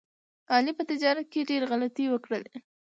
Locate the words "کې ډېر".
1.33-1.61